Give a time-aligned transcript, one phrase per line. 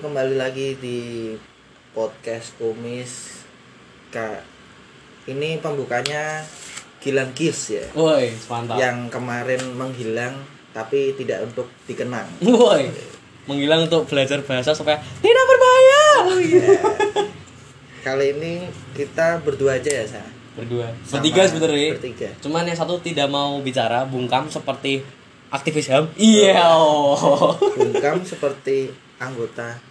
[0.00, 1.28] Kembali lagi di
[1.92, 3.44] podcast Kumis.
[4.08, 4.40] Kak,
[5.28, 6.40] ini pembukanya
[7.04, 7.84] Gilang Gis ya.
[7.92, 8.80] Woi, mantap.
[8.80, 10.40] Yang kemarin menghilang
[10.72, 12.24] tapi tidak untuk dikenang.
[12.40, 12.88] Woi.
[13.44, 16.04] Menghilang untuk belajar bahasa supaya tidak berbahaya.
[16.32, 16.68] Oh iya.
[18.08, 20.24] Kali ini kita berdua aja ya, Sa.
[20.56, 20.96] Berdua.
[21.04, 22.00] Sama Bertiga sebenarnya.
[22.00, 22.28] Bertiga.
[22.40, 25.04] Cuman yang satu tidak mau bicara, bungkam seperti
[25.52, 26.08] aktivis HAM.
[26.16, 26.72] Iya.
[26.72, 27.52] oh.
[27.76, 28.88] Bungkam seperti
[29.20, 29.89] anggota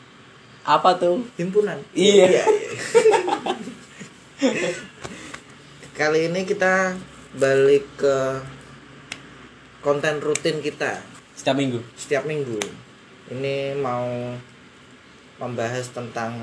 [0.70, 1.26] Apa tuh?
[1.34, 1.82] himpunan.
[1.98, 2.46] Iya.
[5.98, 6.94] Kali ini kita
[7.34, 8.38] balik ke
[9.82, 11.02] konten rutin kita
[11.34, 11.82] Setiap minggu.
[11.98, 12.62] setiap minggu.
[13.34, 14.38] Ini mau
[15.42, 16.38] membahas tentang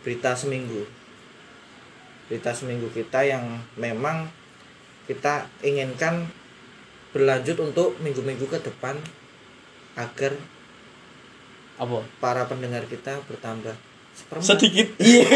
[0.00, 0.88] berita seminggu.
[2.32, 4.32] Berita seminggu kita yang memang
[5.04, 6.24] kita inginkan
[7.12, 8.96] berlanjut untuk minggu-minggu ke depan
[10.00, 10.32] agar
[11.82, 11.98] Apa?
[12.22, 13.74] para pendengar kita bertambah
[14.14, 14.46] seperempat.
[14.54, 14.86] Sedikit.
[15.02, 15.26] Iya.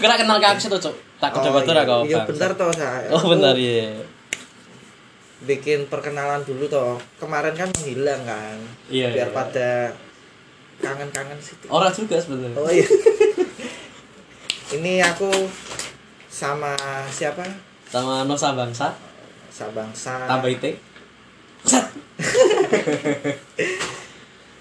[0.00, 0.96] Kira kenal kak tuh, Cuk.
[1.18, 1.82] Tak Oh, coba tuh iya.
[1.84, 2.02] kau.
[2.06, 3.10] Iya bentar toh saya.
[3.12, 4.00] Oh, bentar iya.
[5.38, 8.58] bikin perkenalan dulu toh kemarin kan menghilang kan
[8.90, 9.36] Iya, biar iya.
[9.36, 9.70] pada
[10.82, 12.58] kangen-kangen sih Orang juga sebenarnya.
[12.58, 12.82] oh iya
[14.74, 15.30] ini aku
[16.26, 16.74] sama
[17.06, 17.46] siapa
[17.86, 18.98] Sama Nusa Bangsa,
[19.48, 20.74] sabangsa tambah itu.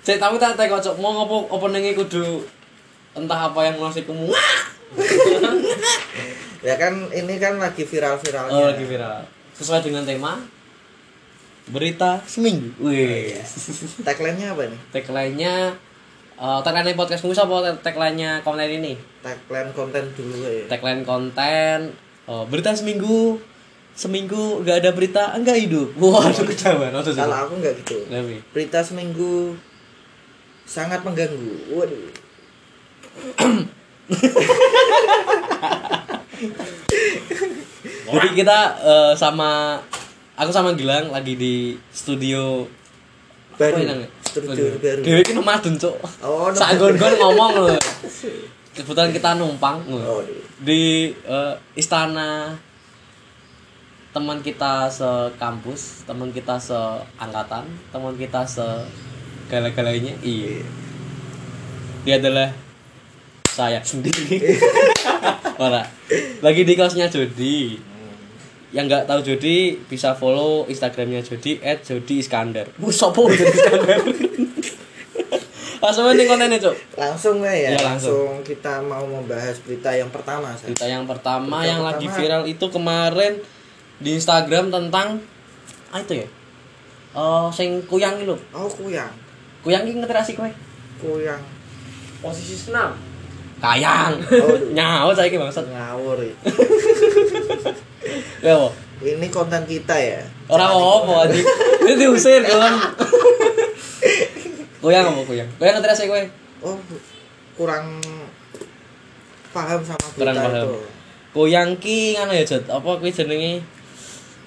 [0.08, 2.40] Cek tapi tak tak kocok mau ngopo openingnya kudu
[3.12, 4.32] entah apa yang ngasih kamu.
[6.68, 9.28] ya kan ini kan lagi viral-viralnya Oh, lagi viral.
[9.52, 10.40] Sesuai dengan tema
[11.68, 12.72] berita seminggu.
[12.80, 13.36] Wih.
[14.08, 15.76] tagline-nya apa nih Tagline-nya
[16.40, 18.96] eh tagline podcast Musa apa tagline-nya konten ini?
[19.20, 21.92] tagline konten dulu ya Tagline konten
[22.32, 23.44] oh, berita seminggu
[23.92, 25.92] seminggu nggak ada berita enggak hidup.
[26.00, 26.48] Waduh.
[26.48, 28.40] Oh, kalau aku nggak gitu Lebih.
[28.56, 29.60] berita seminggu
[30.68, 31.72] sangat mengganggu.
[31.72, 32.12] Waduh.
[38.08, 39.82] Jadi kita eh, sama
[40.38, 42.68] aku sama Gilang lagi di studio
[43.58, 43.80] baru.
[43.82, 45.02] apa studio baru.
[45.02, 45.98] Dewi ini nomaden, Cuk.
[46.22, 46.58] oh no.
[46.58, 47.80] Sagon-gon ngomong loh.
[48.78, 50.22] Kebetulan kita numpang oh,
[50.62, 52.54] di eh, istana
[54.14, 58.66] teman kita sekampus, teman kita seangkatan, teman kita se
[59.48, 60.14] gala-galanya.
[60.20, 60.64] Iya.
[62.04, 62.50] Dia adalah
[63.48, 64.38] saya sendiri.
[65.58, 65.84] Ora.
[66.40, 67.80] Lagi di kelasnya Jody.
[68.70, 72.68] Yang nggak tahu Jody bisa follow Instagramnya Jody @jody_iskandar.
[72.76, 74.00] Bu sopo Jody Iskandar.
[75.78, 76.74] Langsung nih kontennya, Cuk.
[76.98, 78.42] langsung lah ya, Ya, langsung.
[78.42, 78.42] langsung.
[78.42, 80.66] kita mau membahas berita yang pertama Sa.
[80.66, 82.18] Berita yang pertama Berita yang lagi pertama.
[82.18, 83.34] viral itu kemarin
[83.98, 85.22] di Instagram tentang
[85.88, 86.28] ah itu ya.
[87.14, 88.34] Oh, sing kuyang itu.
[88.52, 89.14] oh kuyang
[89.66, 90.52] Kuyang iki ngeterasi kowe.
[90.98, 91.42] kuyang
[92.22, 92.98] Posisi senam.
[93.58, 94.22] Kayang.
[94.22, 95.66] Oh, Nyawa saiki bangsat.
[95.70, 96.36] ngawur ya.
[98.42, 98.70] Ya, apa?
[98.98, 101.46] ini konten kita ya Ora apa-apa anjing.
[101.86, 102.74] Ini diusir kan.
[104.82, 105.50] Kuyang apa kuyang?
[105.58, 106.24] Kuyang ngeterasi kowe.
[106.66, 106.78] oh
[107.54, 108.02] kurang
[109.54, 110.54] paham sama berita Kurang paham.
[110.58, 110.78] itu
[111.38, 112.66] Kuyang ki ngono ya, Jod.
[112.66, 113.62] Apa kuwi jenenge?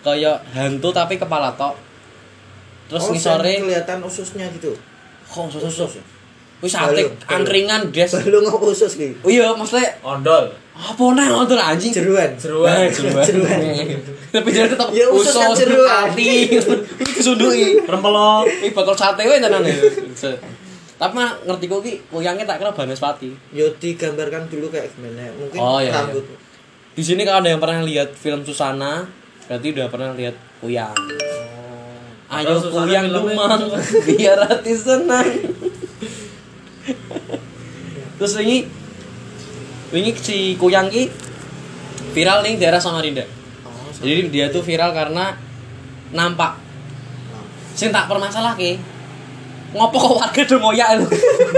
[0.03, 1.79] Kayak hantu tapi kepala tok.
[2.91, 4.75] Terus oh, ngisore kelihatan ususnya gitu
[5.31, 5.95] kok usus-usus.
[5.95, 6.05] Usus.
[6.61, 7.17] Wis balung.
[7.25, 8.11] angkringan des.
[8.21, 10.53] belum ngomong usus gitu Oh iya, maksudnya Ondol.
[10.73, 11.89] apa nih nonton anjing?
[11.89, 12.73] jeruan Jeruan.
[12.79, 13.25] Eh, jeruan.
[13.25, 13.59] Jeruan.
[14.31, 15.89] Tapi jadi tetap Ya, usus kan usus jeruan.
[16.09, 16.53] hati.
[17.11, 17.81] Disunduki.
[17.91, 18.45] Rempelok.
[18.61, 19.77] Ih bakal sate wae tenan ya.
[20.95, 23.33] Tapi mah ngerti kok ki kuyangnya tak kira Banaspati.
[23.51, 26.29] yo digambarkan dulu kayak gimana mungkin Oh, iya, rambut
[26.93, 29.09] Di sini kalau ada yang pernah lihat film Susana,
[29.47, 30.93] berarti udah pernah lihat kuyang.
[32.31, 33.75] Ayo kuyang dumang
[34.07, 35.27] biar hati senang.
[38.23, 38.71] Terus ini
[39.91, 41.11] ini si kuyang ki
[42.15, 43.27] viral nih daerah Samarinda.
[43.67, 43.91] oh.
[43.99, 45.35] Jadi dia tuh viral karena
[46.15, 46.55] nampak.
[47.75, 48.79] Sing tak permasalah ki.
[49.75, 51.07] Ngopo kok warga do ngoyak lho.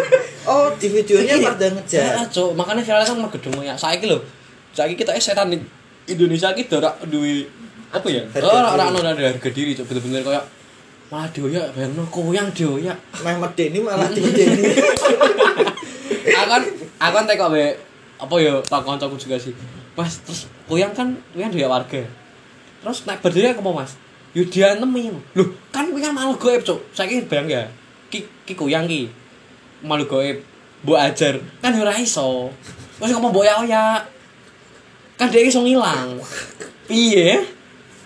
[0.49, 3.77] oh di videonya pada Ya, ngejar Cuk, makanya viral kan mergo ngoyak.
[3.77, 4.25] Saiki lho.
[4.73, 5.53] Saiki kita eh setan
[6.09, 7.45] Indonesia ki ora duwe
[7.93, 8.25] apa ya?
[8.33, 9.85] Harga Ora ora ono harga diri, Cuk.
[9.89, 10.45] Bener-bener kayak
[11.13, 12.97] malah dioyak, bayangno koyang dioyak.
[13.21, 14.65] Meh medeni malah dideni
[16.41, 16.63] aku kan
[16.97, 17.77] aku kan tekok be.
[18.17, 19.53] Apa ya tak kancaku juga sih.
[19.93, 22.01] Mas terus kuyang kan kuyang dia warga.
[22.81, 23.93] Terus naik berdiri apa mas.
[24.33, 27.63] Yo dia nemen loh kan kuyang malu goib cok saya bayang ya
[28.09, 29.13] ki ki kuyang ki.
[29.85, 30.41] Malu goib.
[30.81, 31.37] Bu ajar.
[31.61, 32.49] Kan ora iso.
[32.97, 34.01] Terus ngomong boya oya
[35.21, 36.17] kan dia iso ngilang.
[36.89, 37.45] Piye?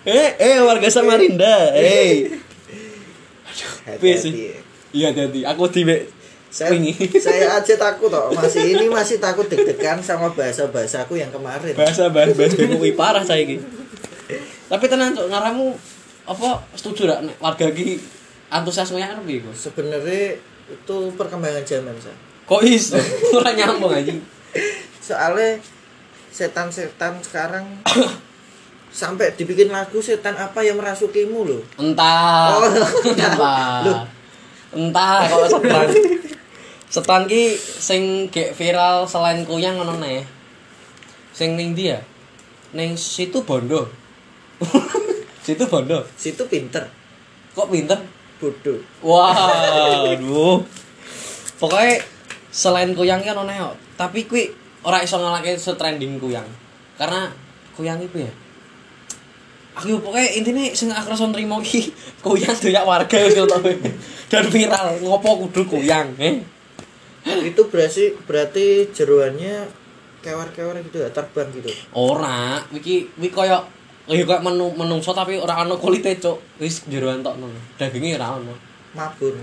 [0.02, 1.70] Eh eh warga Samarinda.
[1.76, 2.45] Eh
[3.86, 3.94] Sih?
[3.94, 4.30] Hati-hati.
[4.90, 5.94] iya hati aku tiba
[6.50, 6.72] saya,
[7.26, 8.32] saya aja takut toh.
[8.32, 11.74] Masih ini masih takut deg-degan sama bahasa bahasaku yang kemarin.
[11.76, 13.60] Bahasa bahas bahas kuwi parah saya iki
[14.66, 15.78] tapi tenan cuk ngaramu
[16.26, 18.02] apa setuju nek warga iki
[18.50, 20.34] antusiasme ya piye kok sebenarnya
[20.66, 22.98] itu perkembangan zaman saya kok iso?
[23.38, 24.22] Ora nyambung anjing.
[25.02, 25.58] Soalnya
[26.30, 27.66] setan-setan sekarang
[28.96, 32.56] sampai dibikin lagu setan apa yang merasukimu loh entah.
[32.56, 32.64] Oh,
[33.12, 34.08] entah.
[34.72, 35.88] Entah kok setan.
[36.88, 40.24] Setan ki sing gek viral selain kuyang ngono neh
[41.36, 42.00] sing ning dia
[42.72, 43.92] ning situ bondo.
[45.46, 46.02] Situ bondo?
[46.18, 46.90] Situ pinter.
[47.54, 48.02] Kok pinter?
[48.42, 48.82] Bodoh.
[48.98, 50.58] Wah, aduh.
[51.62, 52.02] Pokoknya
[52.50, 53.78] selain kuyang kan ono.
[53.94, 54.50] Tapi kuwi
[54.82, 56.50] ora iso ngalake trending kuyang.
[56.98, 57.30] Karena
[57.78, 58.32] kuyang itu ya.
[59.76, 61.92] Aku pokoknya intinya sing aku rasa nrimo ki
[62.24, 63.36] kuyang doyak warga wis.
[64.26, 66.40] Dan viral ngopo kudu kuyang, eh.
[67.26, 69.66] itu berarti berarti jeruannya
[70.22, 73.62] kewer-kewer gitu ya terbang gitu Ora, iki iki koyo
[74.06, 76.58] ya koyo menu menungso tapi ora ono kulite, Cuk.
[76.62, 77.50] Wis jeroan tokno.
[77.78, 78.54] Daginge ora ono.
[78.96, 79.36] mabur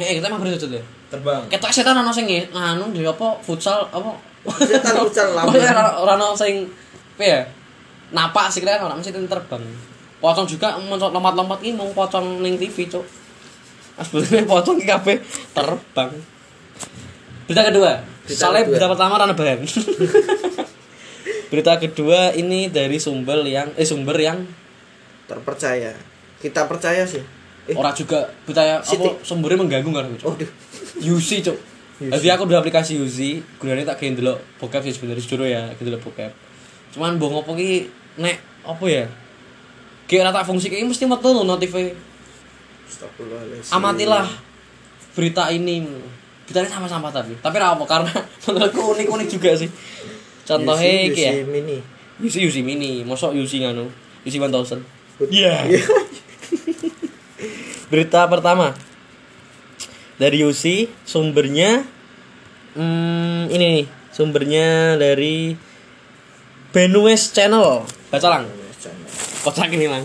[0.00, 0.80] Heh, kita mah berjujur ya.
[1.12, 4.16] terbang Ketok setan ono sing nganu di apa futsal apa
[4.64, 5.60] Setan futsal lambung.
[6.00, 6.66] Ora ono sing
[7.18, 7.40] apa ya?
[8.12, 9.64] Napak sih kira ora mesti terbang.
[10.22, 13.02] Pocong juga lompat-lompat iki mung pocong ning TV, Cuk.
[13.98, 15.16] Asbune pocong iki kabeh
[15.56, 16.10] terbang.
[17.48, 17.92] Berita kedua.
[18.28, 18.72] Berita Soalnya kedua.
[18.76, 19.60] berita pertama rana bahan.
[21.52, 24.40] berita kedua ini dari sumber yang eh sumber yang
[25.28, 25.92] terpercaya
[26.40, 27.20] kita percaya sih
[27.68, 30.26] eh ora juga berita apa sumbernya mengganggu kan, Cuk.
[30.32, 30.34] oh
[30.98, 31.54] Yusi cuk.
[32.02, 32.10] Yusi.
[32.10, 35.86] Jadi aku udah aplikasi Yusi, gunanya tak kayak dulu bokep sih sebenarnya jujur ya, kayak
[35.86, 36.32] dulu bokep.
[36.94, 37.86] Cuman bohong apa ki
[38.18, 39.08] nek apa ya?
[40.08, 43.72] Kayak tak fungsi kayak mesti metu lho notif Astagfirullahaladzim.
[43.72, 44.28] Amatilah
[45.16, 45.88] berita ini.
[46.44, 47.32] Beritanya sama-sama tapi.
[47.40, 48.12] Tapi apa karena
[48.44, 49.70] menurutku unik-unik juga sih.
[50.44, 51.32] Contohnya Yusi- ya.
[51.32, 51.78] Yusi mini
[52.22, 53.90] Yusi Yusi mini, mosok Yusi nganu.
[54.22, 54.78] Yusi 1000.
[55.26, 55.64] Iya.
[57.90, 58.78] Berita pertama
[60.22, 61.82] dari Yusi, sumbernya
[62.78, 65.58] hmm, ini nih, sumbernya dari
[66.70, 67.82] Benues Channel.
[68.12, 68.44] Baca lang.
[69.42, 70.04] Kocak ini lang.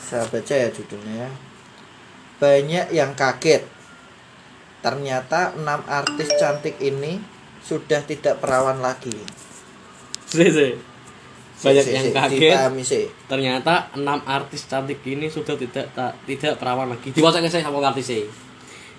[0.00, 1.30] saya baca ya judulnya ya.
[2.40, 3.60] banyak yang kaget
[4.80, 7.20] ternyata enam artis cantik ini
[7.60, 9.12] sudah tidak perawan lagi
[10.24, 10.72] Sih, sih.
[11.60, 12.52] Banyak Si- si- yang si, kaget.
[12.86, 17.12] sih Ternyata enam artis cantik ini sudah tidak tak, tidak perawan lagi.
[17.12, 18.24] Dibaca saya sama artis sih.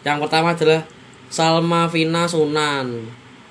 [0.05, 0.85] Yang pertama adalah
[1.33, 3.07] Salma Vina Sunan.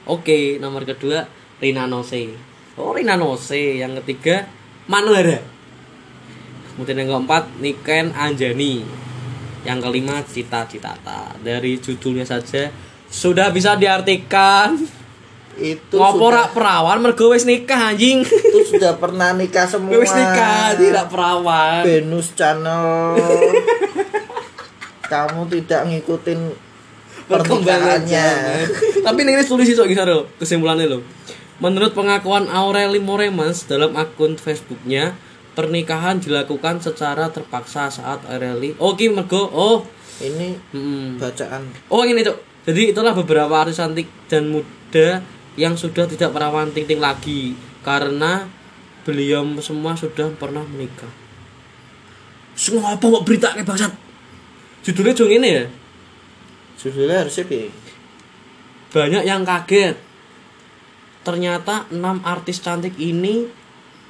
[0.06, 1.26] Oke, nomor kedua
[1.58, 2.34] Rina Nose.
[2.78, 3.82] Oh, Rina Nose.
[3.82, 4.46] Yang ketiga
[4.88, 5.38] Manuhara.
[6.74, 8.82] Kemudian yang keempat Niken Anjani.
[9.62, 11.36] Yang kelima Cita Citata.
[11.44, 12.72] Dari judulnya saja
[13.08, 14.76] sudah bisa diartikan
[15.58, 18.22] itu ngopo sudah, rak perawan mergo wis nikah anjing.
[18.22, 21.82] itu sudah pernah nikah semua Wis nikah tidak perawan.
[21.82, 23.18] Venus Channel
[25.10, 26.40] kamu tidak ngikutin
[27.26, 28.28] perkembangannya.
[29.02, 31.02] Tapi ini tulis sih gitu loh kesimpulannya loh.
[31.58, 35.18] Menurut pengakuan Aureli Moremans dalam akun Facebooknya,
[35.58, 38.78] pernikahan dilakukan secara terpaksa saat Aureli.
[38.78, 39.50] Oh, ki mergo.
[39.50, 39.82] Oh,
[40.22, 41.18] ini hmm.
[41.18, 42.38] bacaan oh ini tuh.
[42.68, 45.24] Jadi itulah beberapa artis cantik dan muda
[45.56, 48.44] yang sudah tidak perawan ting-ting lagi karena
[49.08, 51.08] beliau semua sudah pernah menikah.
[52.58, 53.92] Semua apa mau berita kayak bangsat?
[54.84, 55.64] Judulnya jong ini ya.
[56.78, 57.74] judulnya harusnya piye
[58.88, 59.96] banyak yang kaget.
[61.28, 63.44] Ternyata enam artis cantik ini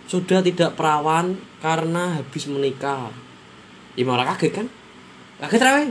[0.07, 3.11] sudah tidak perawan karena habis menikah.
[3.99, 4.67] Ya malah kaget kan?
[5.43, 5.85] Kaget rawe?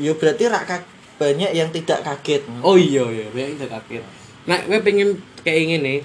[0.00, 0.82] ya berarti rak
[1.20, 4.02] banyak yang tidak kaget Oh iya iya, banyak yang tidak kaget.
[4.48, 6.02] Nah, gue pengen kayak gini.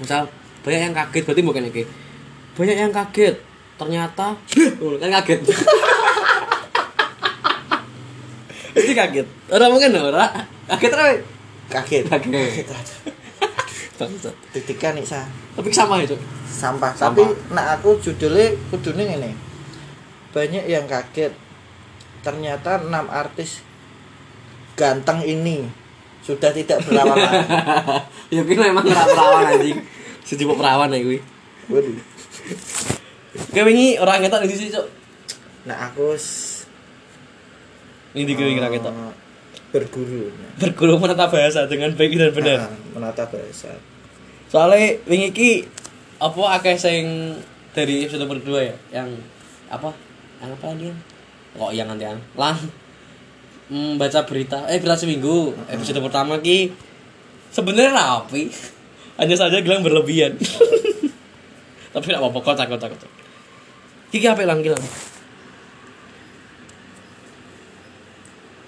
[0.00, 0.26] Misal
[0.64, 1.86] banyak yang kaget berarti bukan kayak
[2.58, 3.36] banyak yang kaget.
[3.78, 4.34] Ternyata
[5.02, 5.40] kan kaget.
[8.80, 9.26] Itu kaget.
[9.54, 10.26] Orang mungkin ora.
[10.66, 11.14] Kaget rawe.
[11.70, 12.66] kaget Kaget.
[14.00, 14.34] Bangsat.
[14.56, 16.16] detikan nih sa Tapi sama Cuk.
[16.48, 16.92] sampah.
[16.96, 17.12] Sampah.
[17.12, 19.30] tapi nak aku judulnya kudune ngene
[20.32, 21.34] banyak yang kaget
[22.24, 23.60] ternyata enam artis
[24.78, 25.68] ganteng ini
[26.20, 27.44] sudah tidak berawan lagi
[28.36, 29.78] ya kuwi memang ora perawan anjing.
[30.22, 31.18] Sejipuk perawan ya kuwi.
[31.72, 31.96] Waduh.
[33.50, 34.86] Kowe wingi ora ngetok di sini, Cuk.
[35.66, 36.14] nah aku
[38.14, 38.94] Ini di kira eh, ngetok.
[39.70, 40.30] Berguru.
[40.58, 42.58] Berguru menata bahasa dengan baik dan benar.
[42.66, 43.72] Nah, menata bahasa.
[44.50, 45.50] Soalnya wingi iki
[46.20, 47.34] apa akeh sing
[47.72, 48.76] dari episode berdua ya?
[48.90, 49.22] Yang
[49.70, 49.94] apa?
[50.42, 50.94] Yang apa dia
[51.50, 52.06] kok yang nanti
[52.38, 52.58] lang
[53.70, 55.54] membaca berita eh berita seminggu.
[55.70, 56.74] Episode pertama ki
[57.54, 58.50] sebenarnya rapi.
[59.20, 60.34] Hanya saja Gilang berlebihan.
[61.92, 63.10] Tapi tidak apa-apa kocak kocak kocak
[64.10, 64.82] kiki apa lang Gilang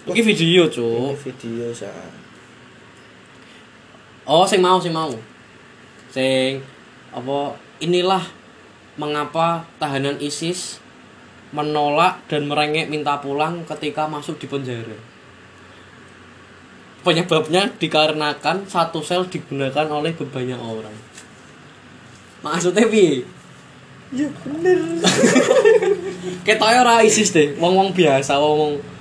[0.02, 1.86] Iki video ini cuk video sa
[4.26, 5.14] Oh, sing mau, sing mau.
[6.10, 6.58] Sing
[7.14, 8.22] apa inilah
[8.98, 10.82] mengapa tahanan ISIS
[11.54, 14.98] menolak dan merengek minta pulang ketika masuk di penjara.
[17.06, 20.94] Penyebabnya dikarenakan satu sel digunakan oleh banyak orang.
[22.42, 23.22] Maksudnya piye?
[24.12, 24.76] ya bener
[26.46, 28.91] Ketoke ora ISIS deh, wong-wong biasa, wong-wong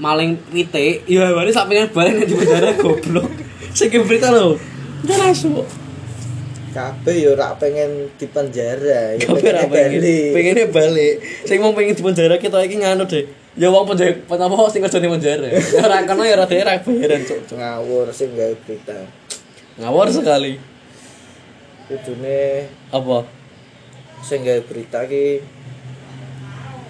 [0.00, 3.28] maling pitik, ya sak pengen balik di penjara goblok.
[3.76, 4.56] Sing berita lho.
[5.04, 5.60] Udah langsung.
[6.70, 10.00] kabeh yo ora pengen di penjara ya Kabeh ora pengen.
[10.30, 11.14] Pengennya balik.
[11.42, 13.26] Sing mau pengen di penjara kita iki nganu deh.
[13.58, 15.50] Ya wong penjara apa sing kerja di penjara.
[15.50, 17.58] Ya ora kono ya ora daerah bayaran cuk.
[17.58, 18.96] ngawur sing gawe berita
[19.82, 20.54] Ngawur sekali.
[21.90, 23.26] kudune Apa?
[24.22, 25.42] sing gawe berita ki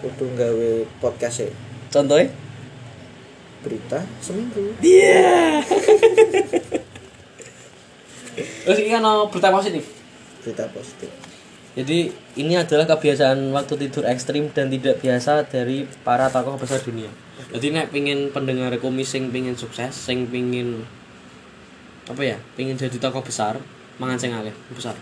[0.05, 1.49] kudu gawe podcast e
[1.89, 2.50] Contohnya?
[3.61, 5.61] Berita seminggu Iya.
[8.65, 9.85] Terus ini kan berita positif.
[10.41, 11.11] berita positif
[11.77, 17.07] Jadi ini adalah kebiasaan waktu tidur ekstrim dan tidak biasa dari para tokoh besar dunia.
[17.55, 20.83] Jadi nek pingin pendengar kumis sing pingin sukses, sing pingin
[22.11, 23.63] apa ya, pingin jadi tokoh besar,
[24.03, 24.99] mangan sing akeh, besar.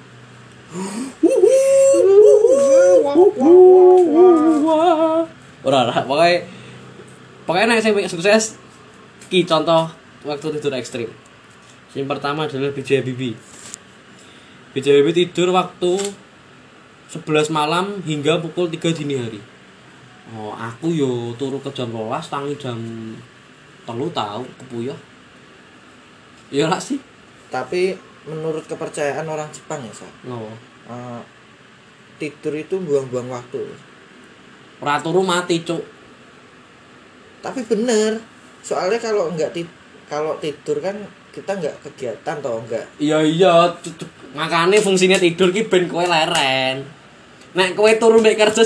[5.65, 6.45] Ora ora, pokoknya
[7.49, 8.61] pokoknya sing pingin sukses
[9.33, 9.89] ki contoh
[10.29, 11.09] waktu tidur ekstrim.
[11.97, 13.33] Yang pertama adalah BJ Bibi.
[14.77, 15.97] BJ Bibi tidur waktu
[17.09, 19.41] 11 malam hingga pukul 3 dini hari.
[20.37, 22.77] Oh, aku yo turu ke jam 12 tangi jam
[23.89, 24.99] telu tahu kepuyah.
[26.53, 27.01] Iya lah sih.
[27.49, 27.97] tapi
[28.29, 30.53] menurut kepercayaan orang Jepang ya sa No.
[30.85, 31.21] eh,
[32.21, 33.65] tidur itu buang-buang waktu
[34.85, 35.81] Ora turu mati, Cuk.
[37.39, 38.19] Tapi bener
[38.61, 39.63] soalnya kalau nggak ti
[40.05, 40.97] kalau tidur kan
[41.29, 43.55] kita nggak kegiatan toh nggak Iya iya,
[44.35, 46.83] makanya fungsinya tidur ki ben kowe leren.
[47.55, 48.65] Nek kowe turu nek kerja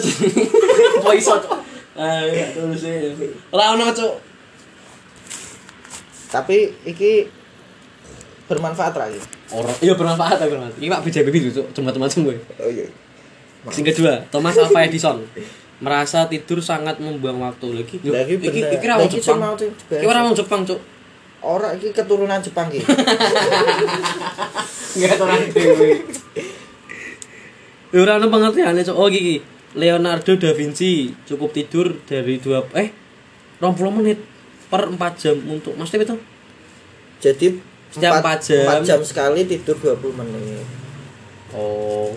[1.02, 1.36] apa iso,
[2.54, 3.28] turu sih.
[3.52, 4.14] Ora ono, Cuk.
[6.32, 7.28] tapi iki
[8.48, 9.20] bermanfaat lagi
[9.52, 10.80] Ora, iya bermanfaat ya bermanfaat.
[10.80, 12.36] Iki Pak BJB itu, Cuk, macam-macam gue.
[12.56, 12.86] oh iya
[13.68, 15.20] Sing kedua, Thomas Alva Edison
[15.82, 17.98] merasa tidur sangat membuang waktu lagi.
[18.00, 19.42] Lagi iki iki ra wong Lagi Jepang.
[19.90, 20.78] Iki ora wong Jepang, Cuk.
[21.42, 22.86] ora iki keturunan Jepang ki
[24.94, 25.90] Enggak orang dewe.
[27.90, 28.94] Ya ora ono pengertiane, Cuk.
[28.94, 29.36] Oh iki iki.
[29.72, 32.92] Leonardo da Vinci cukup tidur dari dua eh
[33.56, 34.20] 20 menit
[34.68, 36.16] per 4 jam untuk Maksudnya itu?
[37.18, 37.46] jadi
[37.88, 38.64] Setiap empat- empat jam.
[38.64, 40.60] empat jam sekali tidur 20 menit
[41.52, 42.12] Oh.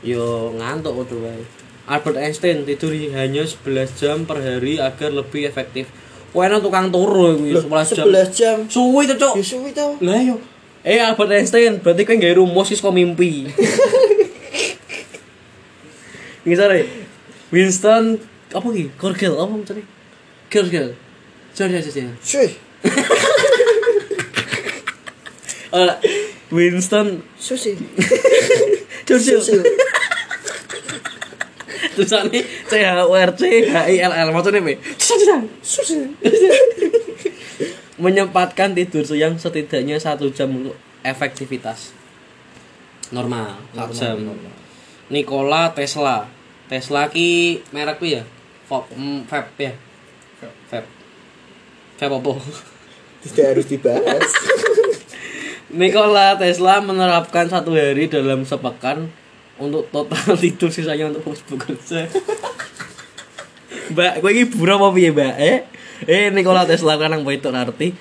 [0.00, 1.40] Yo ngantuk wae.
[1.90, 5.90] Albert Einstein tidur hanya 11 jam per hari agar lebih efektif.
[6.30, 8.06] Kowe enak tukang turu kuwi Loh, 11 jam.
[8.06, 9.34] 11 jam Suwi to, Cuk.
[9.34, 10.38] ya suwi tau Lah yo.
[10.86, 13.50] Eh Albert Einstein, berarti kowe nggawe rumus sih kok mimpi.
[16.46, 16.86] Iki sore.
[17.50, 18.22] Winston
[18.54, 18.94] apa ki?
[18.94, 19.82] Churchill apa maksudnya?
[20.46, 20.94] Churchill.
[21.50, 22.14] Sorry, sorry, sorry.
[22.22, 22.48] cuy.
[26.54, 27.74] Winston susi
[29.06, 29.42] Churchill.
[32.00, 34.72] Tulisannya C H U R C H I L L maksudnya apa?
[38.00, 40.72] Menyempatkan tidur siang setidaknya satu jam untuk
[41.04, 41.92] efektivitas
[43.12, 44.16] normal, satu jam.
[45.12, 46.24] Nikola Tesla.
[46.70, 48.22] Tesla ki merek ya?
[48.64, 49.74] Fab, mm, Fab ya.
[50.70, 50.86] Fab.
[51.98, 52.32] Fab apa?
[53.20, 54.24] tidak harus dibahas
[55.70, 59.12] Nikola Tesla menerapkan satu hari dalam sepekan
[59.60, 62.08] untuk total tidur sisanya untuk fokus bekerja.
[63.92, 65.34] Mbak, kowe iki buram apa piye, Mbak?
[65.36, 65.58] Eh,
[66.08, 67.92] eh Nikola Tesla kan nang itu arti.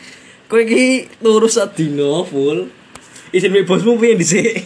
[0.47, 2.71] Kowe iki turu sadina full.
[3.29, 4.65] Izin mbek bosmu piye dhisik?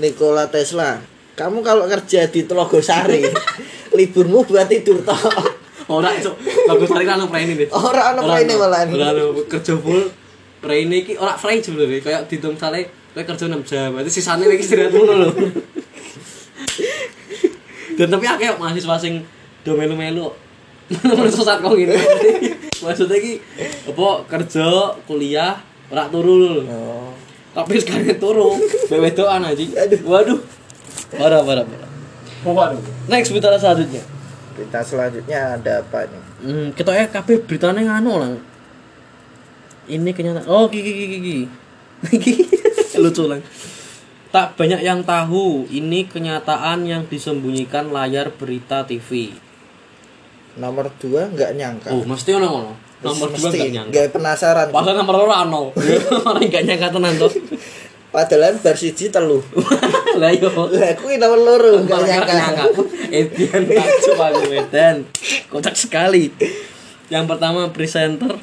[0.00, 1.10] Nikola Tesla
[1.40, 3.24] kamu kalau kerja di Telogosari
[3.96, 5.16] liburmu buat tidur toh
[5.90, 6.38] Ora, Cuk.
[6.70, 7.74] Bagus hari kan ono ini, Dit.
[7.74, 8.94] Ora ono praine malahan.
[8.94, 10.06] Ora ono kerja full.
[10.62, 13.98] Praine iki ora free sebenarnya, kayak dihitung sale kowe kerja 6 jam.
[13.98, 15.30] Berarti sisane kowe iki istirahat mulu lho.
[18.00, 19.20] Dan tapi akeh kok mahasiswa sing
[19.60, 20.32] do melu-melu.
[21.04, 21.92] Menurut sesat kok gitu.
[22.88, 23.44] Maksudnya iki
[23.84, 25.60] apa kerja, kuliah,
[25.92, 26.52] ora turu lho.
[26.64, 27.12] oh.
[27.52, 28.56] Tapi sekarang turu,
[28.88, 29.60] bewedoan aja.
[30.00, 30.40] Waduh.
[31.12, 31.90] Parah, parah, parah.
[32.40, 32.80] Waduh.
[33.06, 34.00] Next berita selanjutnya.
[34.50, 38.32] berita selanjutnya ada apa nih Hmm, kita ya kabeh beritane nganu lah.
[39.86, 41.16] ini kenyataan oh gigi gigi
[42.10, 42.34] gigi
[42.96, 43.40] lucu lang
[44.30, 49.34] tak banyak yang tahu ini kenyataan yang disembunyikan layar berita TV
[50.58, 51.88] nomor dua nggak nyangka.
[51.94, 52.72] Oh mesti ono ngono.
[53.00, 53.58] Nomor dua Mesti.
[53.58, 53.92] gak nyangka.
[53.94, 54.66] Nggak penasaran.
[54.74, 55.60] Pasal nomor loro ano
[56.28, 57.32] orang gak nyangka tenan tuh
[58.14, 59.38] padahal bar siji telu.
[60.18, 62.64] Lah yo lah kuwi nomor loro nggak nyangka nyangka.
[63.10, 64.96] Edian takjub aku Edan
[65.48, 66.34] kocak sekali.
[67.10, 68.38] Yang pertama presenter.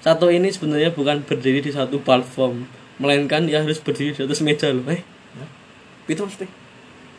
[0.00, 2.64] Satu ini sebenarnya bukan berdiri di satu platform
[3.00, 4.84] melainkan ia harus berdiri di atas meja loh.
[4.92, 5.00] Eh
[6.10, 6.46] itu mesti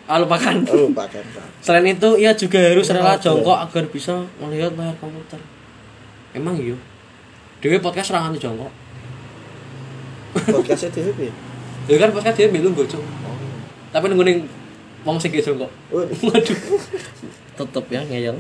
[0.10, 0.56] ah lupakan.
[0.68, 1.24] Oh, lupakan.
[1.24, 1.64] Pak.
[1.64, 5.40] selain itu ia juga harus rela jongkok agar bisa melihat layar komputer.
[6.36, 6.76] Emang iya?
[7.64, 8.72] Dewi podcast serangan jongkok.
[10.32, 11.32] Podcastnya piye?
[11.90, 13.04] ya kan podcast dia belum gocok
[13.92, 14.38] tapi nunggu nih
[15.04, 15.68] wong sing jongkok.
[15.92, 16.60] Oh, Waduh.
[17.60, 18.38] Tetep ya ngeyel.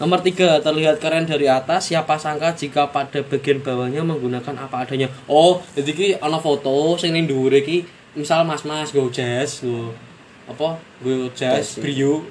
[0.00, 1.92] Nomor tiga terlihat keren dari atas.
[1.92, 5.12] Siapa sangka jika pada bagian bawahnya menggunakan apa adanya.
[5.28, 7.84] Oh, jadi ki ana foto sing ning dhuwure ki
[8.16, 9.92] misal mas-mas go jazz go
[10.48, 12.24] apa go jazz brio.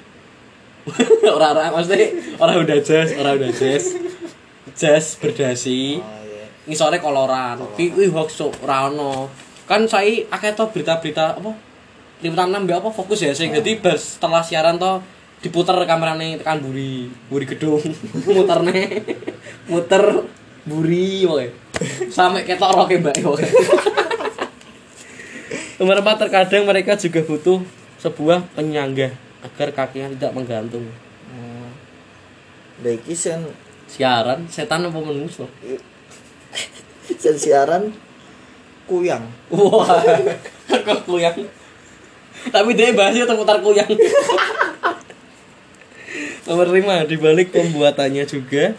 [1.36, 2.10] ora ora maksudnya
[2.42, 3.94] ora udah jazz, ora udah jazz.
[4.74, 6.02] Jazz berdasi.
[6.02, 7.62] oh iya ngisore koloran.
[7.78, 9.30] Ki kuwi hoax ora ono.
[9.70, 11.54] Kan saya akeh to berita-berita apa?
[12.18, 14.98] Liputan 6 mbek apa fokus ya sing dadi bar setelah siaran to
[15.40, 17.80] diputer kamerane tekan buri, buri gedung.
[18.36, 19.04] Muterne.
[19.68, 20.24] Muter
[20.68, 21.48] buri pokoke.
[22.12, 23.48] Sampai ketok roke mbak pokoke.
[25.80, 27.64] Nomor 4 terkadang mereka juga butuh
[27.96, 30.84] sebuah penyangga agar kakinya tidak menggantung.
[31.32, 31.72] Hmm.
[33.16, 33.48] Sen
[33.90, 35.50] Siaran setan apa manusia?
[37.22, 37.90] sen siaran
[38.86, 39.26] kuyang.
[39.50, 39.98] Wah,
[40.70, 41.34] kok kuyang.
[42.54, 43.90] Tapi dia bahasnya terputar kuyang.
[46.50, 48.74] Nomor 5, di balik pembuatannya juga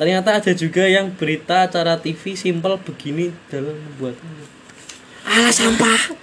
[0.00, 4.48] ternyata ada juga yang berita acara TV simpel begini dalam membuatnya.
[5.28, 6.16] Alah sampah.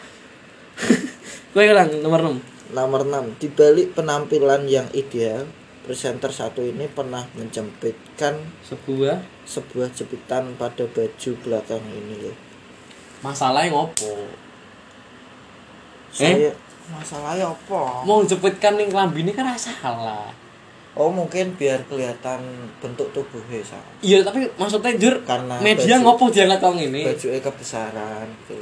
[1.53, 2.73] Gue ulang nomor 6.
[2.73, 5.45] Nomor 6, di balik penampilan yang ideal,
[5.86, 12.38] presenter satu ini pernah menjepitkan Sebuah sebuah jepitan pada baju belakang ini loh.
[13.21, 14.33] masalahnya ngopo?
[16.10, 16.57] Saya
[16.89, 18.01] masalahnya apa?
[18.01, 20.46] Mau jepitkan ning klambine kan ora salah.
[20.97, 22.41] Oh mungkin biar kelihatan
[22.81, 23.86] bentuk tubuhnya sama.
[24.01, 27.01] Iya, tapi maksudnya jur Karena media baju- ngopo diangkat wong ini?
[27.05, 28.57] Bajunya kebesaran gitu.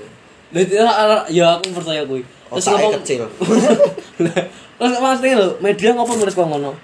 [1.32, 2.28] Ya aku percaya kuwi.
[2.28, 3.24] Terus ngomong kecil.
[4.76, 6.76] Terus maksudnya lho, media ngopo nulis kok ngono?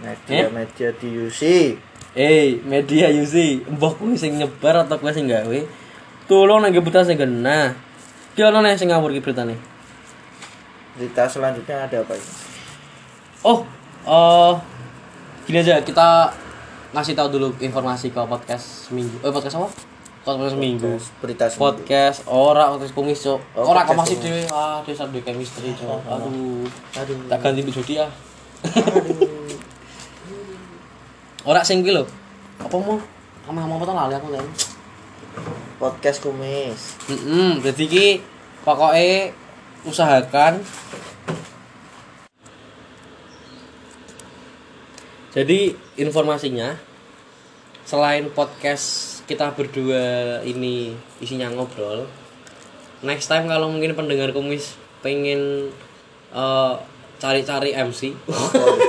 [0.00, 1.42] Media-media di UC.
[2.16, 5.58] Eh, media UC, mbah kuwi sing nyebar atau kuwi sing gawe?
[6.24, 7.76] Tolong nang berita sing genah.
[8.32, 9.60] Ki ono nek sing ngawur ki beritane.
[10.96, 12.47] Berita selanjutnya ada apa ini?
[13.46, 13.62] Oh,
[14.02, 14.52] eh
[15.46, 16.34] gini aja kita
[16.90, 19.14] ngasih tahu dulu informasi ke podcast seminggu.
[19.22, 19.70] Eh podcast apa?
[20.26, 20.98] Podcast seminggu.
[20.98, 21.62] Podcast, Berita seminggu.
[21.62, 23.40] Podcast ora podcast kumis, Cok.
[23.54, 24.42] Oh, Ora kok podcast masih dhewe.
[24.50, 26.00] Ah, desa dhewe chemistry, Cok.
[26.10, 26.66] Aduh.
[26.98, 27.16] Aduh.
[27.30, 28.10] Tak ganti jodi ah.
[28.66, 29.54] Aduh.
[31.46, 32.02] Ora sing kuwi lho.
[32.58, 32.98] Apa mau?
[33.46, 34.50] Sama-sama apa to lali aku lali.
[35.78, 36.98] Podcast kumis.
[37.06, 38.06] Heeh, berarti ki
[38.66, 39.30] pokoke
[39.86, 40.58] usahakan
[45.38, 46.74] Jadi informasinya
[47.86, 50.90] selain podcast kita berdua ini
[51.22, 52.10] isinya ngobrol,
[53.06, 55.70] next time kalau mungkin pendengar kumis pengen
[56.34, 56.74] eh,
[57.22, 58.18] cari-cari MC,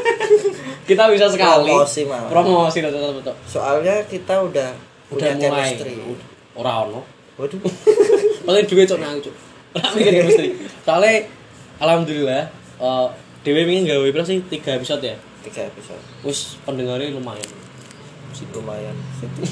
[0.90, 2.26] kita bisa sekali Promosi, Mas.
[2.34, 3.36] promosi betul betul.
[3.46, 4.74] Soalnya kita udah
[5.14, 5.78] Udah punya mulai.
[5.78, 5.94] chemistry.
[6.58, 7.06] Ora ono.
[7.38, 7.62] Waduh.
[8.50, 9.36] Paling duwe cok nang cok.
[9.78, 10.50] Ora mikir chemistry.
[10.82, 11.30] Soalnya
[11.78, 12.44] alhamdulillah
[12.82, 13.08] eh
[13.46, 14.42] Dewi ingin gawe berapa sih?
[14.50, 15.16] 3 episode ya.
[15.50, 16.04] Tiga episode.
[16.22, 17.50] Wis pendengarnya lumayan.
[18.54, 18.96] Lumayan.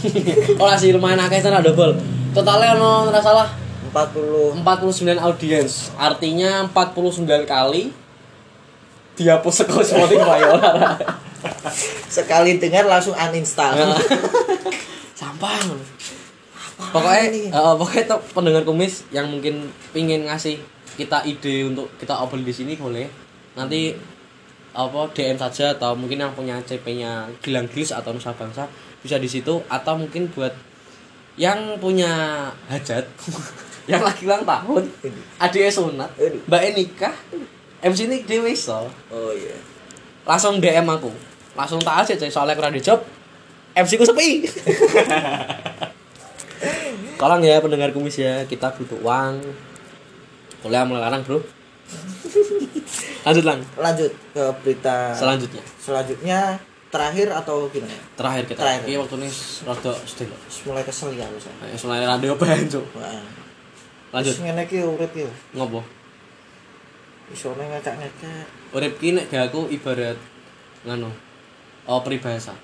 [0.62, 1.98] Ora sih lumayan akeh tenan double.
[2.32, 3.50] Totalnya ono ora salah
[3.90, 5.90] 40 49 audiens.
[5.98, 7.90] Artinya 49 kali
[9.18, 10.94] dihapus saka Spotify ora.
[12.16, 13.98] sekali dengar langsung uninstall.
[15.20, 15.58] Sampah.
[16.94, 20.62] Pokoknya eh, pokoknya tuh pendengar kumis yang mungkin pingin ngasih
[20.94, 23.10] kita ide untuk kita open di sini boleh.
[23.58, 23.98] Nanti
[24.78, 28.70] apa DM saja atau mungkin yang punya CP-nya Gilang Gilis atau Nusa Bangsa
[29.02, 30.54] bisa di situ atau mungkin buat
[31.34, 33.10] yang punya hajat
[33.92, 34.86] yang lagi ulang tahun
[35.42, 36.12] adiknya sunat
[36.46, 37.16] mbak nikah
[37.82, 39.54] MC ini iso Oh iya.
[40.26, 41.14] langsung DM aku.
[41.54, 43.06] Langsung tak aja coy soalnya kurang di job
[43.78, 44.50] MC ku sepi.
[47.22, 49.42] Tolong ya pendengar kumis ya kita butuh uang.
[50.66, 51.38] Boleh mulai larang bro
[53.28, 53.60] lanjut lang.
[53.80, 55.64] Lanjut ke berita selanjutnya.
[55.80, 56.40] Selanjutnya
[56.88, 57.96] terakhir atau gimana?
[58.16, 58.60] Terakhir kita.
[58.64, 58.84] Terakhir.
[58.88, 59.28] iki wektune
[59.68, 60.28] rada sedih
[60.68, 62.86] mulai kesel ya aku saya mulai radio ben cuk.
[64.16, 64.34] Lanjut.
[64.34, 65.30] Terus ngene iki urip yo.
[65.56, 65.84] Ngopo?
[67.28, 70.20] Isone ngekak-ngekak urip ki nek gak aku ibarat
[70.84, 71.12] ngano
[71.88, 72.56] oh peribahasa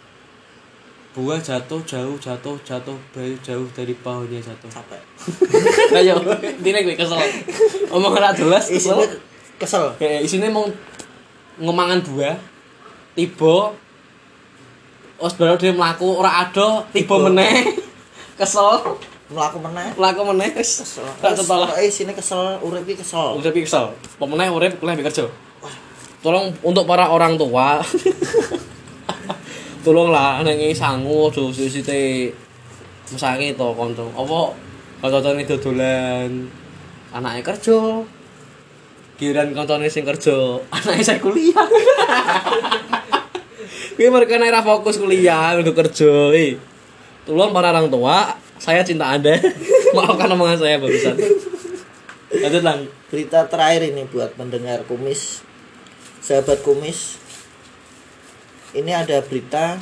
[1.13, 4.69] buah jatuh jauh jatuh jatuh bayi jauh dari pohonnya jatuh.
[4.73, 5.01] Capek.
[6.01, 7.21] Ayo intine gue kesel.
[7.93, 9.21] Omong ora jelas isinya kesel.
[9.61, 10.65] Kesel kayak isine mau
[11.61, 12.35] ngomangan buah
[13.13, 13.77] tiba
[15.21, 17.77] Os baru dia melaku ora ada tiba meneh.
[18.41, 18.97] Kesel.
[19.29, 19.93] Melaku meneh.
[19.95, 21.05] Melaku meneh kesel.
[21.21, 23.37] Gak tetol eh sini kesel urip kesel.
[23.39, 23.93] Udah kesel.
[24.19, 25.29] Pemeneh urip kuliah kerja.
[26.19, 27.79] Tolong untuk para orang tua
[29.83, 32.31] tolonglah iki sangu aja sisite
[33.11, 34.39] mesake to kanca apa
[35.03, 36.47] kancane dodolan
[37.13, 38.01] anake kerja
[39.19, 41.67] kiran kancane sing kerja anake saya kuliah
[43.93, 46.33] Kuwi mereka nek ora fokus kuliah, mergo kerja.
[46.33, 46.57] Eh,
[47.29, 49.37] tolong para orang tua, saya cinta Anda.
[49.95, 51.13] Maafkan omongan saya barusan.
[52.41, 52.89] Lanjut lang.
[53.13, 55.45] berita terakhir ini buat pendengar kumis
[56.17, 57.21] sahabat kumis
[58.73, 59.77] ini ada berita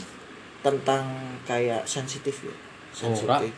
[0.61, 1.03] tentang
[1.43, 2.55] kayak sensitif ya
[2.91, 3.51] sensitif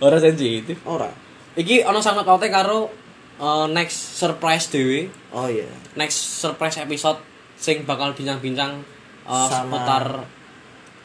[0.00, 0.76] Ora sensitif.
[0.84, 1.10] ora
[1.56, 2.92] Iki ana sama kaute karo
[3.40, 5.64] eh, next surprise dhewe, oh iya
[5.96, 7.16] next surprise episode
[7.56, 8.84] sing bakal bincang-bincang
[9.24, 10.04] eh, Sama- seputar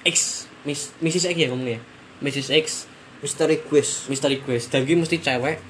[0.04, 1.80] X, Miss Mrs X ya ngomongnya.
[2.19, 2.65] Mrs X
[3.24, 4.74] misteri quiz Misteri Quest.
[4.74, 5.62] Dan iki mesti cewek.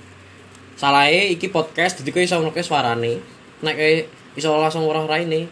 [0.73, 3.21] Salahe iki podcast jadi kowe iso ngelokke suarane.
[3.61, 3.77] Nek
[4.33, 5.45] iso langsung ora-ora ini.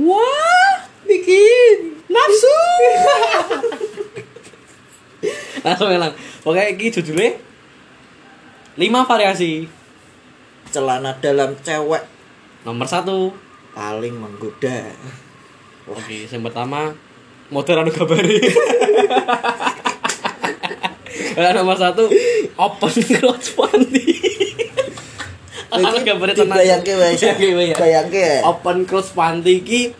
[0.00, 0.81] Wah,
[1.12, 1.76] bikin
[2.08, 2.58] nafsu.
[5.66, 6.12] langsung elang.
[6.42, 7.38] Pokoknya iki judulnya
[8.80, 9.68] 5 variasi.
[10.72, 12.00] celana dalam cewek
[12.64, 13.28] Nomor satu
[13.76, 14.88] paling menggoda
[15.84, 16.96] Oke, yang pertama
[17.52, 17.92] model anu.
[21.32, 22.08] Yang nomor satu
[22.64, 24.16] open crotch panty.
[25.72, 26.56] Anu gambare tenan.
[26.56, 27.76] bayangke wae Bayangke ya.
[27.76, 29.92] bayangke ya Open crotch panty iki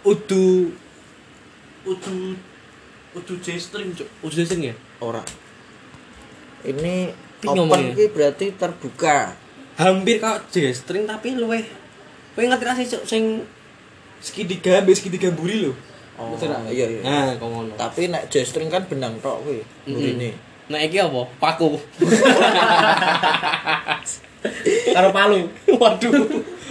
[0.00, 0.72] udu
[1.84, 2.16] udu
[3.10, 4.08] udu J-string, Cuk.
[4.24, 4.74] Udu J-string ya?
[5.00, 5.24] ora
[6.64, 7.96] ini Tapi open ngomongnya.
[7.96, 9.32] ki berarti terbuka
[9.80, 11.64] Hampir kok J-string tapi luweh.
[12.36, 13.48] Kowe ngerti ra sih Cuk, sing
[14.20, 15.72] segitiga ambek segitiga mburi lho.
[16.20, 16.36] Oh,
[16.68, 17.00] iya, iya.
[17.00, 17.72] Nah, kok ngono.
[17.80, 20.36] tapi nek J-string kan benang tok kuwi ini
[20.70, 21.26] Nah iki apa?
[21.42, 21.74] Paku.
[24.94, 25.50] Karo palu.
[25.80, 26.12] Waduh.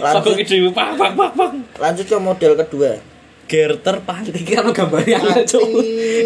[0.00, 1.50] Paku gede pak pak pak pak.
[1.76, 2.96] lanjut ke model kedua
[3.50, 5.66] Gerter panti iki anu gambare aku cuk.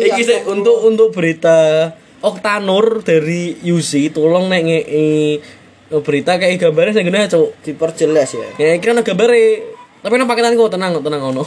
[0.05, 1.89] Iki sih untuk untuk berita
[2.21, 5.41] Oktanur dari UC tolong nek ngei
[6.05, 7.49] berita kayak gambarnya sing gede cuk.
[7.65, 9.65] diperjelas ya Ya iki kan gambare.
[10.05, 11.45] Tapi nang paketan kok tenang tenang ngono.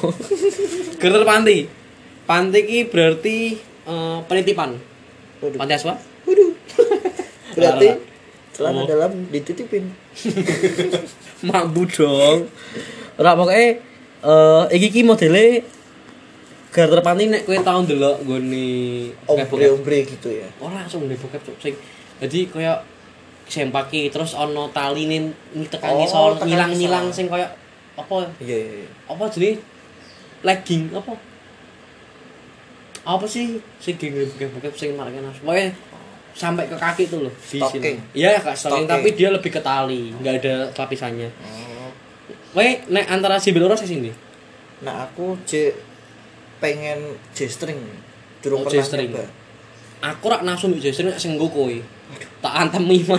[1.01, 1.69] Gerter panti.
[2.25, 3.37] Panti iki berarti
[3.85, 4.73] eh, penitipan.
[5.45, 5.57] Waduh.
[5.61, 5.97] Panti asuhan?
[6.25, 6.51] Waduh.
[7.57, 7.87] berarti
[8.57, 8.85] celana Oh.
[8.89, 9.85] dalam dititipin
[11.49, 12.49] mampu dong
[13.21, 13.85] ora pokoke
[14.23, 15.61] eh iki ki modele
[16.73, 18.65] garter panti nek kowe tau ndelok nggone
[19.25, 21.73] ombre-ombre gitu ya ora langsung ndek bokep cuk sing
[22.17, 22.81] dadi kaya
[23.47, 25.31] sempaki terus ana taline
[25.71, 27.47] tekan Oh, ngisor ngilang-ngilang sing kaya
[27.97, 28.89] apa iya iya iya.
[29.09, 29.57] apa jenenge
[30.45, 31.13] legging apa
[33.07, 35.71] apa sih sing bokep-bokep sing marake nafsu Pokoknya
[36.37, 37.97] sampai ke kaki tuh loh di sini.
[38.13, 38.85] Iya, Kak, stocking, Stocking.
[38.85, 41.33] tapi dia lebih ke tali, nggak ada lapisannya.
[41.33, 41.76] oh.
[42.57, 44.09] Weh, nek antara si Belora sih sini.
[44.77, 45.73] nah aku J
[46.57, 47.77] pengen J-string
[48.41, 49.09] durung Oh, pernah J-string.
[49.09, 49.25] nyoba
[49.97, 51.73] Aku rak nafsu mbek Jason nek sing nggo kowe.
[52.39, 53.17] Tak antemi mah.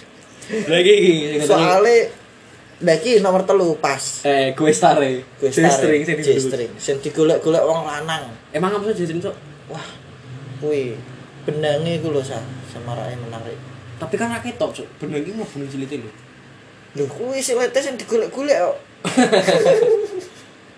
[0.72, 2.08] Lagi iki sing soalnya
[2.80, 5.20] Daki nomor telu pas eh gue stare.
[5.36, 6.16] Gue J-string sing.
[6.16, 9.36] J-string sing digolek-golek wong lanang Emang apa sih Jason, Cok?
[9.68, 9.86] wah
[10.58, 10.96] kuwi
[11.44, 13.56] benange iku lho sa semarai menarik
[14.00, 14.88] Tapi kan ra ketok, Cok.
[14.96, 16.08] Bener iki mlebu ning cilite lho.
[16.98, 18.76] Lho kuwi silete sing digolek-golek kok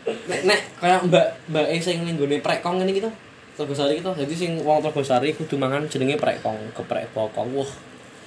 [0.02, 3.10] Nek nek kaya Mbak Mbak E sing ning gone prekong ngene gitu.
[3.54, 4.10] Terbesari gitu.
[4.10, 7.54] Jadi sing wong terbesari kudu mangan jenenge prekong, geprek bokong.
[7.54, 7.72] Wah.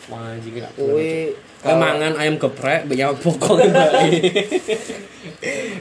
[0.06, 0.69] Wah, anjing nak.
[0.78, 1.34] kuwi
[1.65, 4.08] mangan ayam geprek mbek ayam bokong Mbak E.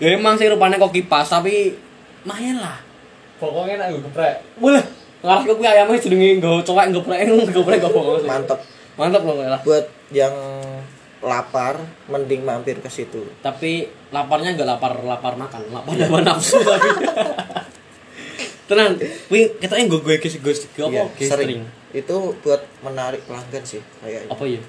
[0.02, 1.76] Ya emang sih rupanya kok kipas tapi
[2.24, 2.80] lumayan lah.
[3.38, 4.42] Bokongnya nak geprek.
[4.58, 4.82] Boleh.
[5.22, 8.26] Ngarah ke kuwi ayamnya jenenge nggo cowek geprek geprek kok bokong.
[8.26, 8.58] mantep
[8.94, 9.58] Mantap loh lah.
[9.66, 9.82] buat
[10.14, 10.30] yang
[11.24, 11.80] lapar
[12.12, 16.88] mending mampir ke situ Tapi laparnya enggak lapar lapar makan, lapar dapat nafsu tapi.
[18.68, 18.96] Tenang,
[19.28, 20.88] kuwi ketoknya nggo gue kis gue apa?
[20.88, 21.62] Iya, Gue sering
[21.94, 24.62] itu buat menarik pelanggan sih kayaknya Apa ya?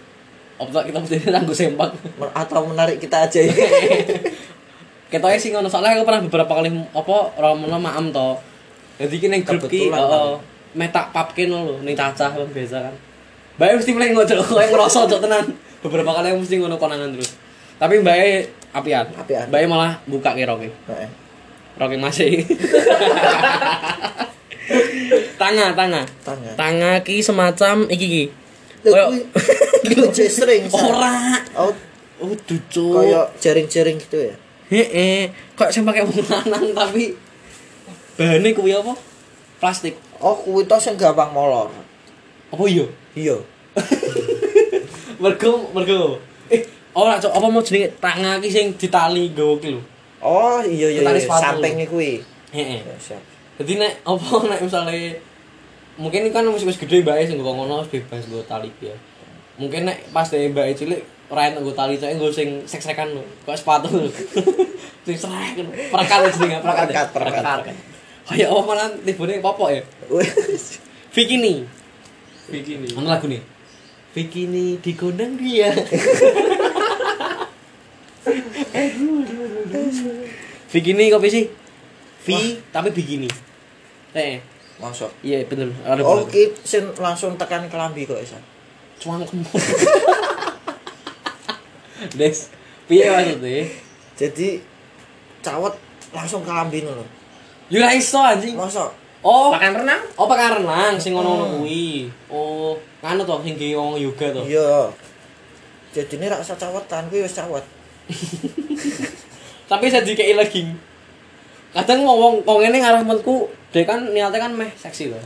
[0.56, 1.90] Tak kita mesti nganggo sempak.
[2.36, 3.52] Atau menarik kita aja ya
[5.12, 8.30] Ketoke sih ngono soalnya aku pernah beberapa kali apa romono maem to.
[9.00, 10.34] Jadi ki ning grup ki Kebetulan, heeh
[10.76, 12.96] meh tak papke lho ning cacah biasa kan.
[13.56, 15.46] Mbak mesti mulai ngocok kowe ngerasa cok tenan.
[15.86, 17.38] Beberapa kali aku mesti ngono konangan terus.
[17.78, 18.18] Tapi Mbak
[18.74, 19.06] apian.
[19.14, 19.46] Apian.
[19.54, 20.66] Mbak malah buka ki roke.
[20.66, 21.10] Heeh.
[21.78, 22.42] Roke masih.
[25.42, 26.02] tanga, tanga.
[26.26, 26.52] Tanga.
[26.58, 28.24] Tanga ki semacam iki ki.
[28.82, 29.14] Koyo.
[30.18, 30.50] Sa.
[30.74, 31.38] ora.
[31.54, 31.70] Oh,
[32.16, 32.32] Oh,
[33.04, 34.36] kayak jaring-jaring gitu ya.
[34.72, 37.14] Heeh, kok sing pakai wong lanang tapi
[38.18, 38.96] bahannya kuwi apa?
[39.62, 40.00] Plastik.
[40.24, 41.70] Oh, kuwi to sing gampang molor.
[42.50, 42.88] Apa iya?
[43.14, 43.38] Iya.
[45.26, 46.22] Mergo mergo.
[46.54, 46.62] Eh,
[46.94, 49.82] ora cok, apa mau jenenge tanga ki sing ditali nggawa ki lho.
[50.22, 51.26] Oh, iya iya Tali iya.
[51.26, 51.42] sepatu.
[51.42, 52.22] Sampinge kuwi.
[52.54, 52.86] Heeh.
[52.86, 53.24] Ya, siap.
[53.58, 55.18] Jadi nek apa nek misale
[55.98, 58.94] mungkin kan wis wis gede mbake sing nggo ngono bebas nggo tali ya.
[59.58, 61.02] Mungkin nek pas dhek mbake cilik
[61.34, 63.26] ora enak nggo tali cok nggo sing sek-sekan lho.
[63.50, 64.06] Kok sepatu lho.
[65.10, 65.74] sing serek lho.
[65.90, 66.86] Perekat jenenge perekat.
[66.94, 67.10] ya?
[67.10, 67.74] Perekat, perekat.
[68.30, 69.82] Kayak apa malah tibune popok ya.
[71.18, 71.66] Bikini.
[72.46, 72.94] Bikini.
[72.94, 73.55] Mana lagu nih?
[74.16, 75.76] Bikini dikondang dia.
[80.72, 81.46] Bikini kopi sih?
[82.26, 82.28] V
[82.70, 83.30] tapi bikini.
[84.16, 84.40] Eh,
[84.76, 85.12] Masuk.
[85.22, 85.72] iya bener.
[85.84, 86.32] Ada Oh, bener.
[86.32, 88.40] ki sing langsung tekan kelambi kok isa.
[88.98, 89.44] Cuma kamu.
[92.20, 92.52] Des.
[92.86, 93.66] Piye maksudnya?
[94.16, 94.60] Jadi
[95.42, 95.74] cawet
[96.12, 97.04] langsung kelambi ngono.
[97.68, 98.56] Yo ra iso anjing.
[98.56, 98.92] Masuk.
[99.26, 100.02] Oh, Pakan renang?
[100.16, 101.54] oh pakai renang sing ngono-ngono Hmm.
[101.60, 102.08] kuwi.
[102.30, 104.42] Oh, nganu to sing ki wong yoga to.
[104.50, 104.90] Iya.
[105.94, 107.62] Jadi ini rasa cawetan kuwi wis cawet.
[109.72, 110.70] tapi saya dikei lagi
[111.74, 115.20] kadang ngomong wong ini ngarah menku dia kan niatnya kan meh seksi loh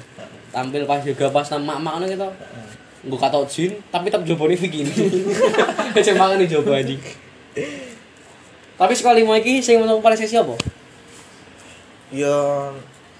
[0.49, 2.25] tampil pas juga pas sama mak mak gitu
[2.99, 4.91] gue kata jin tapi tetap jawabnya begini
[5.95, 6.99] cuma kan dicoba anjing
[8.79, 10.55] tapi sekali mau iki sing menurut paling seksi apa
[12.09, 12.73] Ya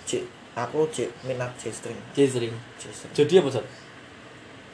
[0.10, 0.26] cik
[0.58, 1.54] aku cik minat.
[1.62, 2.50] J-string J-string.
[3.14, 3.66] jadi apa sih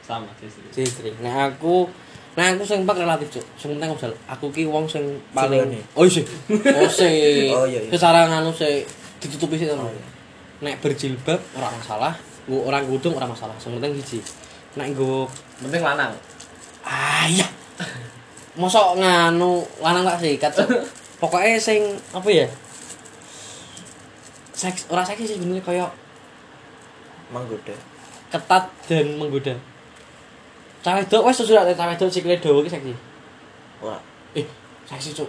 [0.06, 0.46] Sama sih.
[0.70, 1.90] J-string nah aku
[2.36, 6.04] nah aku sing pak relatif cuk sing penting aku aku ki wong sing paling oh
[6.04, 6.24] iya sih
[6.78, 7.90] oh sih Oh, iya, iya.
[7.90, 8.84] secara nganu sih
[9.18, 10.04] ditutupi sih Oh, iya.
[10.60, 12.12] nek berjilbab ora masalah
[12.44, 14.20] nggo orang kudung ora masalah sing penting siji
[14.76, 15.24] nek nggo
[15.58, 16.12] Penting lanang.
[16.84, 17.48] ah iya
[18.54, 20.68] mosok nganu lanang tak sikat Cuk.
[21.24, 21.80] pokoknya sing
[22.12, 22.46] apa ya
[24.52, 25.90] seks ora seksi sih sebenarnya kayak
[27.32, 27.74] Menggoda.
[28.28, 29.56] ketat dan menggoda
[30.86, 32.94] cawe dok wes sudah cawe dok sikile dawa ki seksi
[33.82, 33.98] Ora.
[34.38, 34.46] eh
[34.86, 35.26] seksi cuk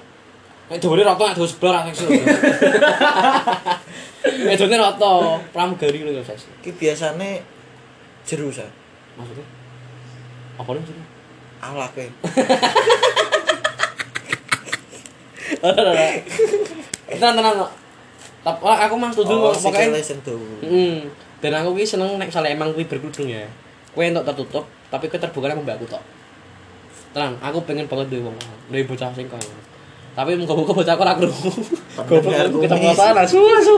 [0.70, 2.06] nek dawane rata nek dawa sebelah ora seksi
[4.46, 5.12] nek dawane rata
[5.50, 7.42] pramugari lho seksi Ki biasane
[8.22, 8.70] jeru sa.
[9.18, 9.42] maksudnya
[10.62, 11.06] apa nih maksudnya
[11.58, 12.06] Alake.
[15.58, 16.06] Ora, ora.
[17.10, 17.56] Tenang, tenang.
[18.46, 19.90] Tapi aku mah setuju Oh, kok pokoknya.
[20.62, 21.02] Heeh.
[21.42, 23.42] Dan aku ki seneng nek misalnya emang kuwi berkerudung ya.
[23.98, 26.04] Kowe entuk tertutup, tapi kowe terbuka sama mbakku tok.
[27.18, 28.38] Tenang, aku pengen banget duwe wong.
[28.70, 29.42] Duwe bocah sing kaya.
[29.42, 29.66] ngono.
[30.14, 31.50] Tapi muga-muga bocah aku ora krungu.
[32.06, 33.34] Goblok Pendengar aku.
[33.34, 33.76] Su su.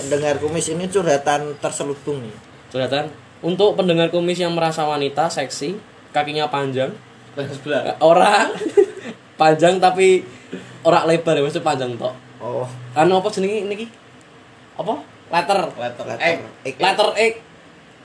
[0.00, 2.32] Pendengar kumis ini curhatan terselubung nih.
[2.72, 3.12] Curhatan
[3.44, 5.76] untuk pendengar kumis yang merasa wanita seksi,
[6.16, 6.96] kakinya panjang,
[7.36, 8.00] sebelah.
[8.00, 8.48] ora
[9.40, 10.24] panjang tapi
[10.88, 12.16] ora lebar ya, maksudnya panjang tok.
[12.40, 12.64] Oh,
[12.96, 13.86] Anu apa jenenge niki?
[14.80, 15.04] Apa?
[15.28, 15.58] Letter.
[15.76, 16.38] Letter letter.
[16.64, 16.76] X.
[16.80, 17.32] Letter X.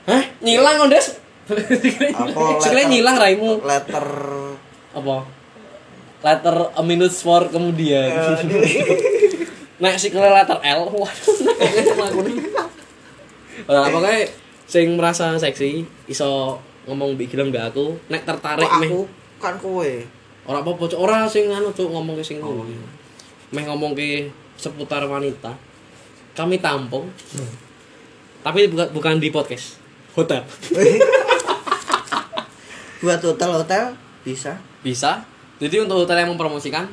[0.08, 0.22] Hah?
[0.40, 1.20] Nyilang Ondes?
[1.44, 1.56] Apa
[2.64, 3.60] letter- nyilang raimu.
[3.60, 4.06] Letter
[4.90, 5.16] Apa?
[6.18, 8.08] Letter a minute for kemudian.
[9.78, 10.90] Nek sikile letter L.
[10.90, 12.36] Waduh, nek aku nih.
[13.62, 14.26] Pokoknya
[14.64, 19.04] sing merasa seksi iso ngomong mbek Gilang mbek aku nek tertarik meh aku
[19.38, 19.92] kan kowe.
[20.44, 20.96] ora apa-apa Cuk.
[20.98, 22.80] ora sing anu ngomong ke sing Oh, iya.
[23.50, 25.52] meh ngomong ke seputar wanita
[26.32, 27.08] kami tampung
[28.40, 29.76] tapi bukan bukan di podcast
[30.18, 30.42] hotel
[32.98, 33.94] Buat hotel-hotel
[34.26, 34.58] bisa.
[34.82, 35.22] bisa
[35.58, 36.86] jadi untuk hotel yang mempromosikan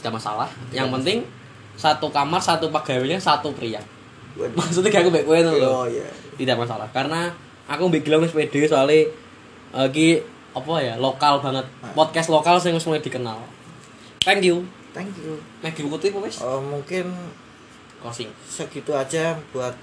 [0.00, 1.24] tidak masalah yang penting
[1.76, 3.80] satu kamar satu pegawainya satu pria
[4.36, 4.52] Waduh.
[4.52, 5.68] maksudnya kayak aku baik kowe ngono lho.
[5.72, 6.04] Oh iya.
[6.36, 7.32] tidak masalah karena
[7.64, 9.08] aku Gilang wis pede soalnya
[9.72, 10.20] lagi
[10.52, 11.64] apa ya lokal banget
[11.96, 13.40] podcast lokal wis mulai dikenal
[14.20, 14.64] thank you
[14.96, 15.36] Thank you.
[15.60, 16.40] Diikuti apa wis?
[16.40, 17.12] Oh, mungkin
[18.00, 19.76] Closing segitu aja buat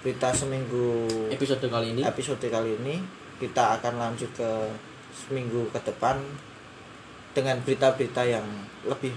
[0.00, 2.02] berita seminggu episode kali ini.
[2.02, 2.96] episode kali ini.
[3.36, 4.50] Kita akan lanjut ke
[5.10, 6.18] seminggu ke depan
[7.30, 8.46] dengan berita-berita yang
[8.84, 9.14] lebih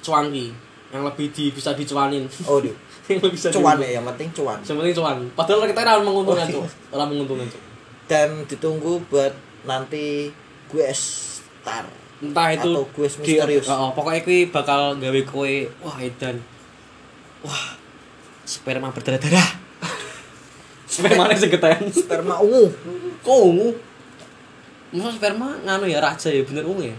[0.00, 0.52] Cuanki
[0.90, 2.28] yang lebih di, bisa dicuanin.
[2.44, 2.70] oh duh,
[3.08, 4.60] yang lebih bisa cuan di- ya, yang penting cuan.
[4.60, 5.16] Yang penting cuan.
[5.34, 6.56] Padahal kita ora menguntungkan, Oh, iya.
[6.60, 6.66] Cuk.
[6.92, 7.62] Ora menguntungkan, Cuk.
[8.04, 9.32] Dan ditunggu buat
[9.64, 10.30] nanti
[10.68, 11.82] gue star.
[12.20, 13.66] entah itu Atau gue di- misterius.
[13.66, 16.36] Heeh, pokoknya kuwi bakal gawe kowe wah edan
[17.42, 17.74] wah
[18.44, 19.63] sperma berdarah-darah
[20.94, 21.90] sperma nih segetan.
[21.90, 22.70] Sperma ungu.
[23.26, 23.68] Kok ungu?
[24.94, 26.96] Masa sperma nganu ya raja ya bener ungu ya?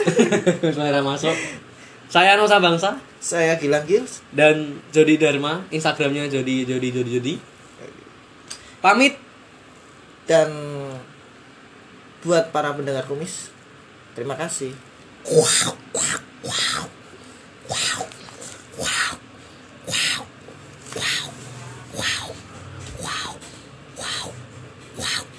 [0.74, 1.36] Selera masuk.
[2.08, 2.96] Saya Nusa Bangsa.
[3.20, 7.34] Saya Gilang Gils dan Jody Dharma Instagramnya Jody Jody Jody Jody.
[8.80, 9.20] Pamit.
[10.28, 10.48] Dan
[12.20, 13.48] buat para pendengar kumis
[14.12, 14.74] terima kasih.
[15.24, 16.84] Wow wow wow
[17.68, 18.02] wow
[18.68, 19.14] wow
[19.88, 20.20] wow
[20.96, 21.24] wow
[21.96, 22.47] wow
[23.98, 24.32] Wow.
[24.96, 25.37] Wow.